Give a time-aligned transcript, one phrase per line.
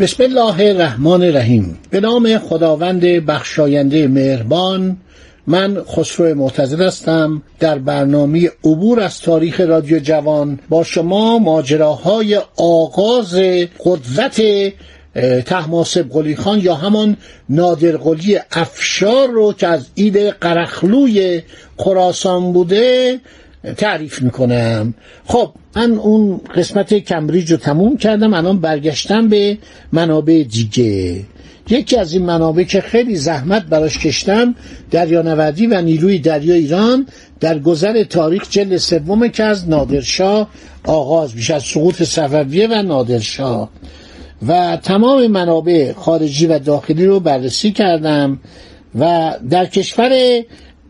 [0.00, 1.78] بسم الله الرحمن الرحیم.
[1.90, 4.96] به نام خداوند بخشاینده مهربان
[5.46, 7.42] من خسرو معتزد هستم.
[7.60, 13.34] در برنامه عبور از تاریخ رادیو جوان با شما ماجراهای آغاز
[13.84, 14.42] قدرت
[15.46, 17.16] تحماسب قلی خان یا همان
[17.48, 21.42] نادر قلی افشار رو که از ایده قرخلوی
[21.76, 23.20] خراسان بوده
[23.76, 24.94] تعریف می‌کنم.
[25.24, 29.58] خب من اون قسمت کمبریج رو تموم کردم الان برگشتم به
[29.92, 31.20] منابع دیگه.
[31.70, 34.54] یکی از این منابع که خیلی زحمت براش کشتم
[34.90, 37.06] دریانوردی و نیروی دریا ایران
[37.40, 40.48] در گذر تاریخ جلد سوم که از نادرشاه
[40.84, 43.70] آغاز میشه از سقوط صفویه و نادرشاه.
[44.48, 48.38] و تمام منابع خارجی و داخلی رو بررسی کردم
[48.98, 50.42] و در کشور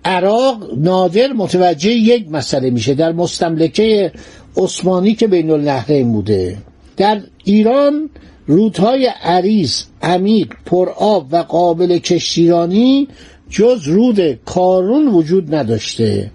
[0.04, 4.12] عراق نادر متوجه یک مسئله میشه در مستملکه
[4.56, 6.58] عثمانی که بین النهرین بوده.
[6.96, 8.10] در ایران
[8.46, 13.08] رودهای عریض عمیق پرآب و قابل کشتیرانی
[13.50, 16.30] جز رود کارون وجود نداشته.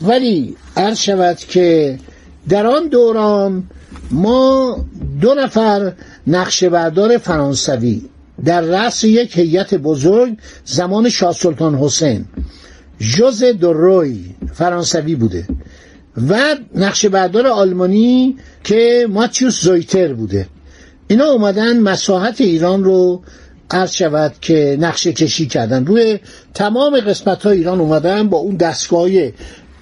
[0.00, 1.98] ولی عرض شود که
[2.48, 3.64] در آن دوران
[4.10, 4.76] ما
[5.20, 5.92] دو نفر
[6.26, 8.02] نقشه بردار فرانسوی
[8.44, 12.24] در رأس یک هیئت بزرگ زمان شاه سلطان حسین
[13.00, 15.46] ژوز دوروی فرانسوی بوده
[16.28, 20.46] و نقشه بردار آلمانی که ماتیوس زویتر بوده.
[21.08, 23.22] اینا اومدن مساحت ایران رو
[23.70, 25.86] عرض شود که نقشه کشی کردن.
[25.86, 26.18] روی
[26.54, 29.08] تمام قسمت ها ایران اومدن با اون دستگاه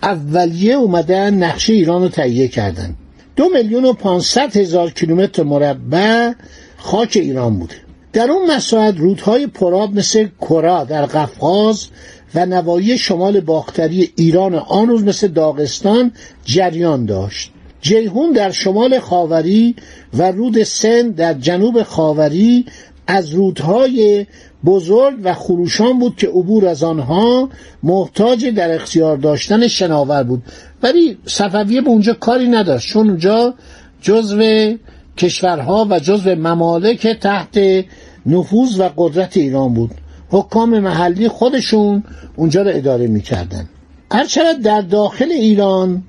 [0.02, 2.94] اولیه اومدن نقشه ایران رو تهیه کردن.
[3.36, 6.32] دو میلیون و پانصد هزار کیلومتر مربع
[6.76, 7.74] خاک ایران بوده.
[8.12, 11.86] در اون مساحت رودهای پراب مثل کرا در قفقاز
[12.34, 16.12] و نوایی شمال باختری ایران آن روز مثل داغستان
[16.44, 17.52] جریان داشت.
[17.80, 19.74] جیهون در شمال خاوری
[20.14, 22.66] و رود سند در جنوب خاوری
[23.06, 24.26] از رودهای
[24.64, 27.48] بزرگ و خروشان بود که عبور از آنها
[27.82, 30.42] محتاج در اختیار داشتن شناور بود.
[30.82, 33.54] ولی صفویه به اونجا کاری نداشت چون اونجا
[34.00, 34.74] جزو
[35.16, 37.84] کشورها و جزو ممالک تحت
[38.26, 39.90] نفوذ و قدرت ایران بود.
[40.30, 42.04] حکام محلی خودشون
[42.36, 43.68] اونجا رو اداره می‌کردن
[44.12, 46.02] هرچند در داخل ایران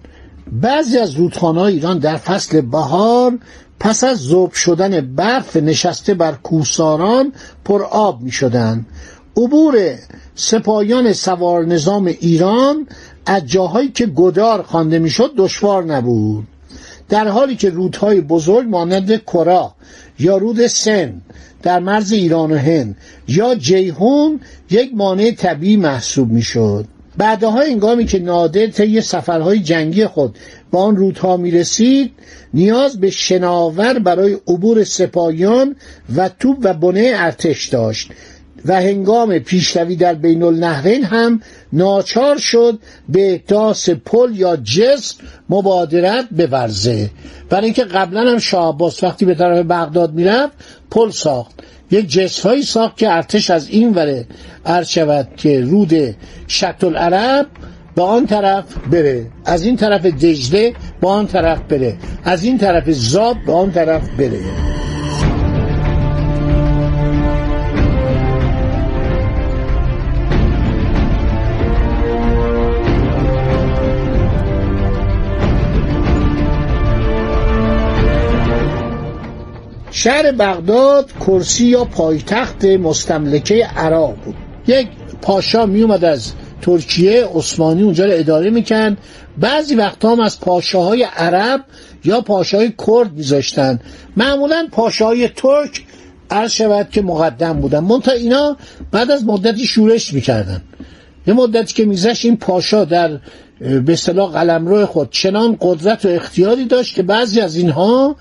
[0.51, 3.39] بعضی از رودخانه ایران در فصل بهار
[3.79, 7.33] پس از ذوب شدن برف نشسته بر کوساران
[7.65, 8.85] پر آب می شدن.
[9.37, 9.95] عبور
[10.35, 12.87] سپاهیان سوار نظام ایران
[13.25, 16.47] از جاهایی که گدار خوانده می‌شد دشوار نبود
[17.09, 19.75] در حالی که رودهای بزرگ مانند کرا
[20.19, 21.21] یا رود سن
[21.63, 22.95] در مرز ایران و هند
[23.27, 24.39] یا جیهون
[24.69, 26.85] یک مانع طبیعی محسوب می‌شد.
[27.17, 30.37] بعدها انگامی که نادر طی سفرهای جنگی خود
[30.71, 32.11] به آن رودها می رسید
[32.53, 35.75] نیاز به شناور برای عبور سپاهیان
[36.15, 38.11] و توپ و بنه ارتش داشت.
[38.65, 41.41] و هنگام پیشروی در بین النهرین هم
[41.73, 45.15] ناچار شد به احداث پل یا جسر
[45.49, 47.09] مبادرت بورزه.
[47.49, 50.53] برای اینکه قبلا هم شاه عباس وقتی به طرف بغداد می‌رفت
[50.91, 51.51] پل ساخت.
[51.91, 54.25] یک جسرهایی ساخت که ارتش از این وره
[54.85, 56.15] شود که رود
[56.47, 57.47] شط العرب
[57.95, 59.27] به آن طرف بره.
[59.45, 61.97] از این طرف دجله به آن طرف بره.
[62.23, 64.39] از این طرف زاب به آن طرف بره.
[79.99, 84.35] شهر بغداد کرسی یا پایتخت مستملکه عراق بود.
[84.67, 84.87] یک
[85.21, 86.31] پاشا می اومد از
[86.61, 88.97] ترکیه عثمانی اونجا رو اداره می‌کرد.
[89.37, 91.65] بعضی وقتا هم از پاشاهای عرب
[92.03, 93.79] یا پاشاهای کرد میذاشتن.
[94.17, 95.83] معمولا پاشاهای ترک
[96.31, 97.79] عرض شود که مقدم بودن.
[97.79, 98.57] منتها اینا
[98.91, 100.61] بعد از مدتی شورش می‌کردن.
[101.27, 103.19] یه مدتی که میزش این پاشا در
[103.59, 108.15] به اصطلاح قلمرو خود چنان قدرت و اختیاری داشت که بعضی از اینها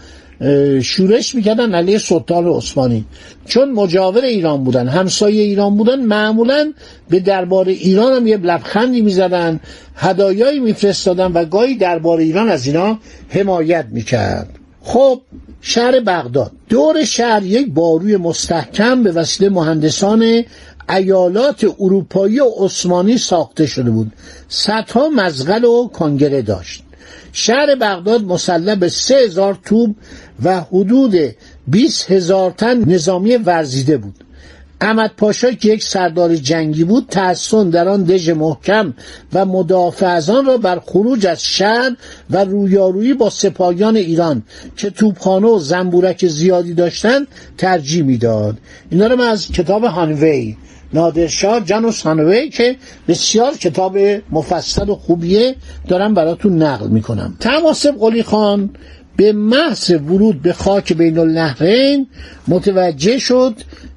[0.83, 3.05] شورش می‌کردن علیه سلطان عثمانی.
[3.47, 6.73] چون مجاور ایران بودن همسایه ایران بودن معمولا
[7.11, 9.61] به دربار ایران هم یه لبخندی می‌زدن
[9.97, 12.99] هدایایی میفرستادن و گاهی دربار ایران از اینا
[13.29, 14.49] حمایت می‌کرد.
[14.83, 15.21] خب
[15.61, 16.53] شهر بغداد.
[16.69, 20.45] دور شهر یک باروی مستحکم به وسیله مهندسان
[20.89, 24.13] ایالات اروپایی و عثمانی ساخته شده بود.
[24.49, 26.83] صدها مزغل و کانگره داشت.
[27.39, 29.97] شهر بغداد مسلح به سه هزار توب
[30.43, 31.15] و حدود
[31.67, 34.15] 20 هزار تن نظامی ورزیده بود.
[34.81, 38.95] احمد پاشا که یک سردار جنگی بود تحسن در آن دژ محکم
[39.33, 41.97] و مدافع از آن را بر خروج از شهر
[42.31, 44.43] و رویارویی با سپاهیان ایران
[44.77, 47.27] که توپخانه و زنبورک زیادی داشتند
[47.59, 48.59] ترجیح می‌داد.
[48.91, 50.57] اینا رو من از کتاب هانوی
[50.93, 52.77] نادرشاه جانوس هانوی که
[53.09, 53.99] بسیار کتاب
[54.31, 55.55] مفصل و خوبیه
[55.89, 57.37] دارم براتون نقل می‌کنم.
[57.41, 58.71] تماسب قلی خان
[59.17, 62.07] به محض ورود به خاک بین النهرین
[62.49, 63.55] متوجه شد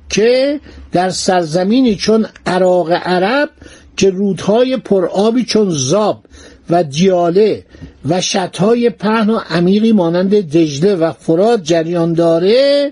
[0.10, 0.60] که
[0.92, 3.50] در سرزمینی چون عراق عرب
[3.98, 6.24] که رودهای پرآبی چون زاب
[6.70, 7.66] و دیاله
[8.10, 12.92] و شتهای پهن و عمیقی مانند دجله و فرات جریان داره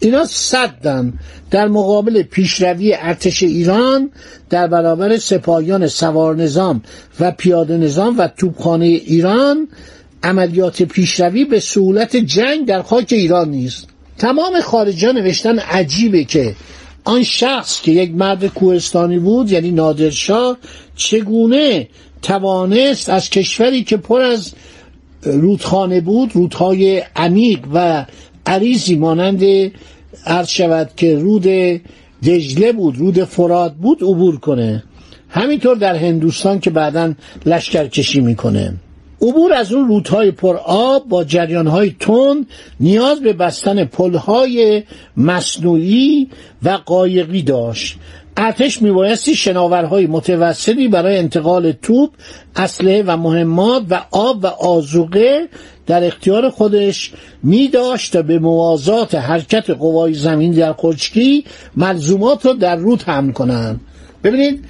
[0.00, 1.12] اینا صدن
[1.50, 4.10] در مقابل پیشروی ارتش ایران
[4.50, 6.82] در برابر سپاهیان سوار نظام
[7.20, 9.68] و پیاده نظام و توپخانه ایران
[10.22, 13.86] عملیات پیشروی به سهولت جنگ در خاک ایران نیست.
[14.18, 16.54] تمام خارجان نوشتن عجیبه که
[17.04, 20.56] آن شخص که یک مرد کوهستانی بود یعنی نادرشاه
[20.96, 21.88] چگونه
[22.22, 24.52] توانست از کشوری که پر از
[25.22, 28.06] رودخانه بود رودهای عمیق و
[28.46, 29.42] عریضی مانند
[30.26, 31.46] عرض شود که رود
[32.22, 34.82] دجله بود رود فراد بود عبور کنه.
[35.28, 37.14] همینطور در هندوستان که بعدا
[37.46, 38.74] لشکر کشی می‌کنه.
[39.22, 42.46] عبور از اون رودهای پر آب با جریانهای تند
[42.80, 44.82] نیاز به بستن پلهای
[45.16, 46.28] مصنوعی
[46.62, 47.98] و قایقی داشت.
[48.36, 52.10] ارتش میبایستی شناورهای متوسطی برای انتقال توپ
[52.56, 55.48] اسلحه و مهمات و آب و آزوقه
[55.90, 61.44] در اختیار خودش می داشت به موازات حرکت قوای زمین در خشکی
[61.76, 63.80] ملزومات رو در رود حمل کنند
[64.24, 64.64] ببینید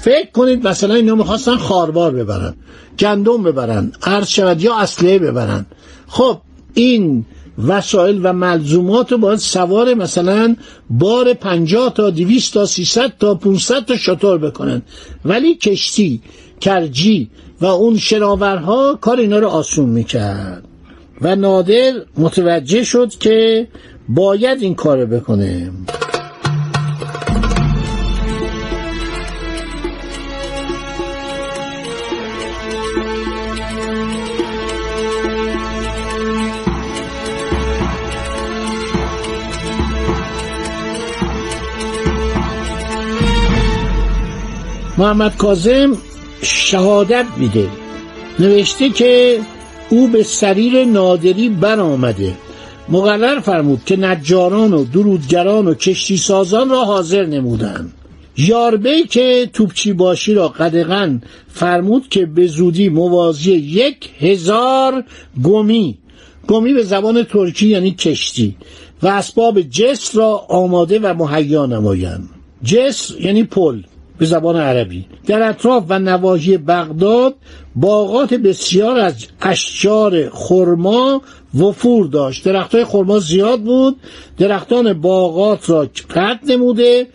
[0.00, 2.54] فکر کنید مثلا اینا می‌خواستن خاربار ببرن
[2.98, 5.66] گندم ببرن عرض شود یا اسلحه ببرن.
[6.08, 6.38] خب
[6.74, 7.24] این
[7.66, 10.56] وسایل و ملزومات رو باید سوار مثلا
[10.90, 14.82] بار پنجاه تا دویست تا سیصد تا 500 تا شطور بکنن.
[15.24, 16.20] ولی کشتی
[16.60, 20.64] کرجی و اون شناورها کار اینا رو آسون می‌کرد.
[21.20, 23.68] و نادر متوجه شد که
[24.08, 25.70] باید این کار بکنه.
[44.98, 45.96] محمد کازم
[46.42, 47.68] شهادت میده.
[48.38, 49.40] نوشته که
[49.90, 52.32] او به سریر نادری برآمده.
[52.88, 57.92] مقرر فرمود که نجاران و درودگران و کشتی سازان را حاضر نمودند
[58.36, 65.04] یاربی که توپچی باشی را قدغن فرمود که به زودی موازی یک هزار
[65.42, 65.98] گمی.
[66.48, 68.56] گمی به زبان ترکی یعنی کشتی
[69.02, 72.28] و اسباب جسر را آماده و مهیا نمایند.
[72.64, 73.82] جسر یعنی پل.
[74.18, 75.06] به زبان عربی.
[75.26, 77.34] در اطراف و نواحی بغداد
[77.76, 81.22] باغات بسیار از اشجار خرما
[81.54, 82.44] وفور داشت.
[82.44, 83.96] درختای خرما زیاد بود.
[84.38, 87.06] درختان باغات را قطع نموده.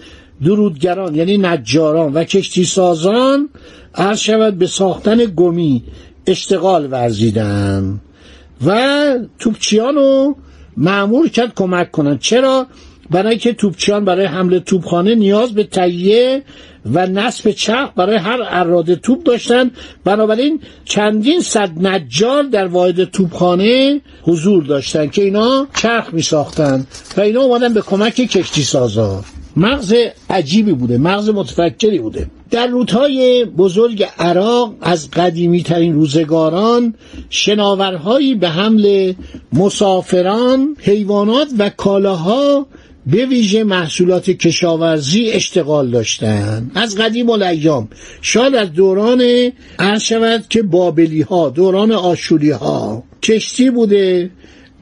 [0.44, 3.50] درودگران یعنی نجاران و کشتی سازان
[3.96, 5.84] عرض شود به ساختن گمی
[6.28, 8.02] اشتغال ورزیدن
[8.66, 8.80] و
[9.40, 10.36] توپچیان رو
[10.78, 12.20] معمول کرد کمک کنند.
[12.20, 12.68] چرا؟
[13.10, 16.44] برای که توپچیان برای حمله توپخانه نیاز به تهیه
[16.94, 19.72] و نصب چرخ برای هر اراده توپ داشتن.
[20.04, 26.86] بنابراین چندین صد نجار در واحد توپخانه حضور داشتن که اینا چرخ می ساختن
[27.18, 29.24] و اینا اومدن به کمک کشتی سازا.
[29.58, 29.94] مغز
[30.30, 32.28] عجیبی بوده مغز متفکری بوده.
[32.52, 36.94] در رودهای بزرگ عراق از قدیمی ترین روزگاران
[37.30, 39.14] شناورهایی به حمل
[39.54, 42.68] مسافران حیوانات و کالاها
[43.08, 47.88] به ویژه محصولات کشاورزی اشتغال داشتند از قدیم الایام.
[48.22, 54.30] شاید از دوران عرض شود که بابلی ها دوران آشوری ها کشتی بوده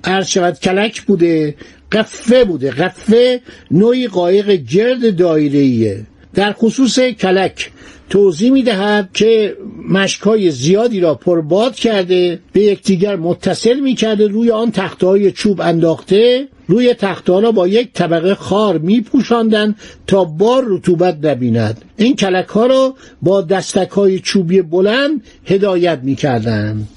[0.03, 1.55] عرض شود کلک بوده
[1.91, 2.71] قفه بوده.
[2.71, 6.05] قفه نوعی قایق گرد دایره‌ایه.
[6.33, 7.71] در خصوص کلک
[8.09, 9.57] توضیح می دهد که
[9.89, 16.47] مشکای زیادی را پرباد کرده به یکدیگر متصل می کرده روی آن تختهای چوب انداخته
[16.67, 19.75] روی تختها را با یک طبقه خار می پوشاندن
[20.07, 26.15] تا بار رطوبت نبیند این کلک ها را با دستک های چوبی بلند هدایت می
[26.15, 26.87] کردن.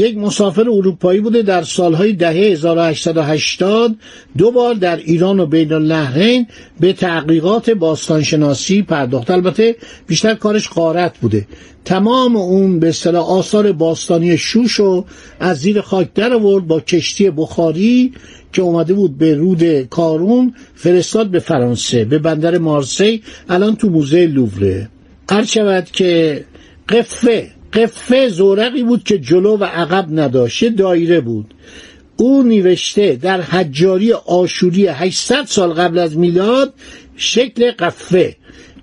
[0.00, 3.96] یک مسافر اروپایی بوده در سالهای دهه 1880
[4.38, 6.46] دو بار در ایران و بین النهرین
[6.80, 9.30] به تحقیقات باستانشناسی پرداخت.
[9.30, 9.76] البته
[10.06, 11.46] بیشتر کارش قارت بوده.
[11.84, 15.04] تمام اون به اصطلاح آثار باستانی شوش و
[15.40, 18.12] از زیر خاک در آورد با کشتی بخاری
[18.52, 24.26] که اومده بود به رود کارون فرستاد به فرانسه به بندر مارسی الان تو موزه
[24.26, 24.88] لووره.
[25.30, 26.44] هر شود که
[26.88, 30.64] قفه قفه زورقی بود که جلو و عقب نداشت.
[30.64, 31.54] دایره بود.
[32.16, 36.74] او نوشته در حجاری آشوری 800 سال قبل از میلاد
[37.16, 38.36] شکل قفه.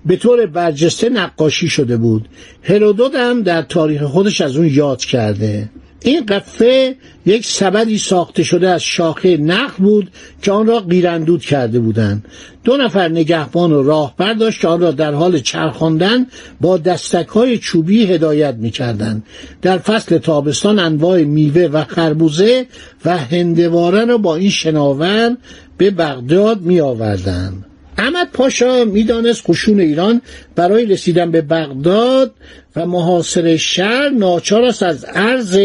[0.06, 2.30] به طور برجسته نقاشی شده بود.
[2.64, 5.70] هرودوت هم در تاریخ خودش از اون یاد کرده.
[6.02, 10.12] این قفه یک سبدی ساخته شده از شاخه نخ بود
[10.42, 12.26] که آن را قیراندود کرده بودند
[12.64, 16.28] دو نفر نگهبان و راهبر داشت که آن را در حال چرخاندن
[16.62, 19.24] با دستک های چوبی هدایت می‌کردند
[19.62, 22.66] در فصل تابستان انواع میوه و خربوزه
[23.06, 25.38] و هندواره را با این شناور
[25.78, 27.54] به بغداد می آوردن.
[27.98, 30.22] احمد پاشا می‌دانست قشون ایران
[30.56, 32.32] برای رسیدن به بغداد
[32.76, 35.60] و محاصره شهر ناچار است از عرض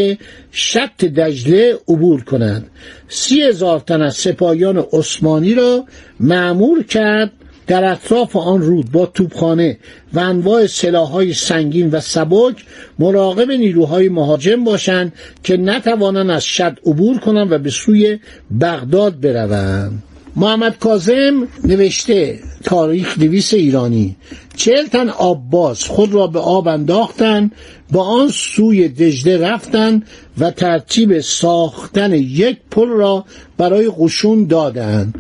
[0.53, 2.71] شط دجله عبور کنند
[3.09, 5.85] سی هزار تن از سپاهیان عثمانی را
[6.21, 7.33] معمور کرد
[7.67, 9.79] در اطراف آن رود با توپخانه
[10.12, 12.65] و انواع سلاحهای سنگین و سبک
[12.99, 15.12] مراقب نیروهای مهاجم باشند
[15.43, 18.19] که نتوانند از شد عبور کنند و به سوی
[18.61, 20.03] بغداد بروند.
[20.37, 24.17] محمد کازم نوشته تاریخ نویس ایرانی.
[24.57, 27.53] چهل تن آبباز خود را به آب انداختند
[27.93, 30.07] با آن سوی دجله رفتند
[30.39, 33.25] و ترتیب ساختن یک پل را
[33.57, 35.15] برای قشون دادند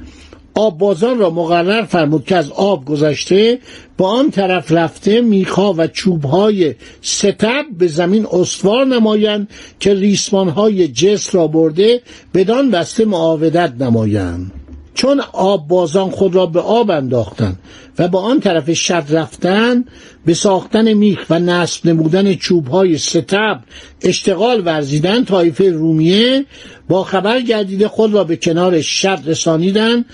[0.54, 3.58] آببازان را مقرر فرمود که از آب گذشته
[3.98, 9.48] با آن طرف رفته میخا و چوبهای ستب به زمین استوار نمایند
[9.80, 12.02] که ریسمانهای جس را برده
[12.34, 14.61] بدان بسته معاودت نمایند.
[14.94, 17.58] چون آب بازان خود را به آب انداختند
[17.98, 19.84] و با آن طرف شد رفتن
[20.26, 23.60] به ساختن میخ و نصب نمودن چوبهای ستب
[24.02, 26.44] اشتغال ورزیدن طایفه رومیه
[26.88, 30.04] با خبر گردیده خود را به کنار شد رسانیدن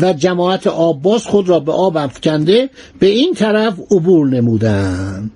[0.00, 5.30] و جماعت آباز خود را به آب افکنده به این طرف عبور نمودند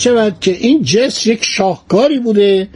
[0.00, 2.68] شود که این جس یک شاهکاری بوده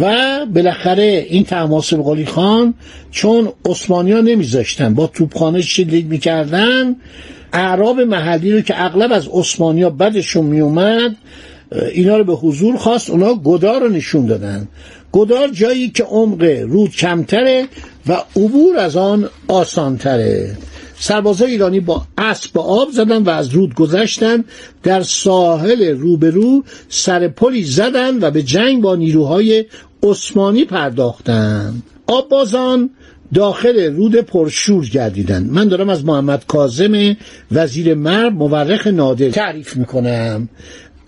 [0.00, 2.74] و بالاخره این تماسب قلی خان
[3.10, 6.96] چون عثمانی ها نمیذاشتن با توپخانه شلیک می‌کردن؟
[7.52, 11.16] اعراب محلی رو که اغلب از عثمانی ها بدشون میومد
[11.92, 14.68] اینا رو به حضور خواست اونا گدار رو نشون دادن.
[15.12, 17.68] گدار جایی که عمق رود کمتره
[18.06, 20.56] و عبور از آن آسانتره.
[21.00, 24.44] سربازای ایرانی با اسب با آب زدن و از رود گذشتن.
[24.82, 29.64] در ساحل روبرو سر پلی زدن و به جنگ با نیروهای
[30.02, 32.90] عثمانی پرداختند آببازان
[33.34, 35.42] داخل رود پرشور گردیدن.
[35.42, 37.16] من دارم از محمد کازم
[37.52, 40.48] وزیر مرد مورخ نادر تعریف می‌کنم.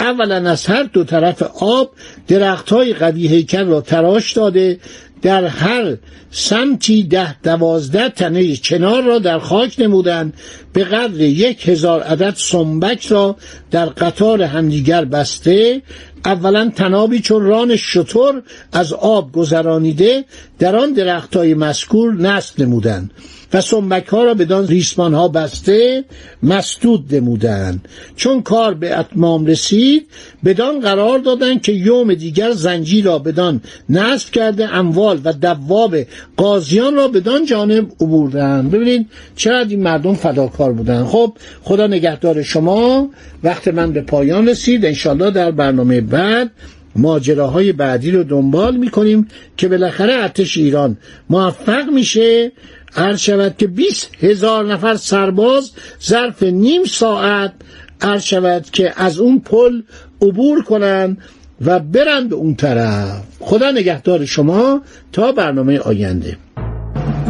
[0.03, 1.91] اولا از هر دو طرف آب
[2.29, 4.79] درخت های قوی هیکل را تراش داده
[5.23, 5.97] در هر
[6.31, 10.35] سمتی ده دوازده تنه چنار را در خاک نمودند.
[10.73, 13.37] به قدر یک هزار عدد سنبک را
[13.71, 15.83] در قطار همدیگر بسته.
[16.25, 18.43] اولا تنابی چون ران شطور
[18.73, 20.25] از آب گذرانیده
[20.59, 23.11] در آن درختای مذکور نصب نمودند.
[23.55, 26.05] و سنبک ها را بدان ریسمان ها بسته
[26.43, 27.89] مسدود نمودند.
[28.17, 30.07] چون کار به اتمام رسید
[30.45, 35.97] بدان قرار دادند که یوم دیگر زنجی را بدان نصب کرده اموال و دواب
[36.37, 38.71] قاضیان را بدان جانب عبوردند.
[38.71, 39.07] ببینید
[39.37, 41.07] چقدر این مردم فداکار بودند.
[41.07, 41.33] خب
[41.63, 43.11] خدا نگهدار شما.
[43.43, 44.85] وقت من به پایان رسید.
[44.85, 46.51] انشالله در برنامه بعد
[46.97, 50.97] ماجراهای بعدی رو دنبال می‌کنیم که بالاخره ارتش ایران
[51.31, 52.53] موفق میشه.
[52.97, 55.71] عرض شود که 20 هزار نفر سرباز
[56.03, 57.53] ظرف نیم ساعت
[58.01, 59.83] عرض شود که از اون پل
[60.23, 61.19] عبور کنند
[61.61, 63.23] و برند به اون طرف.
[63.41, 64.83] خدا نگهدار شما
[65.13, 66.37] تا برنامه آینده.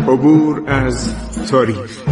[0.08, 1.14] عبور از
[1.50, 2.11] تاریخ.